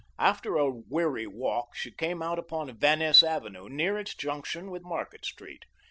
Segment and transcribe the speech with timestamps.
[0.17, 4.81] After a weary walk, she came out upon Van Ness Avenue, near its junction with
[4.81, 5.65] Market Street.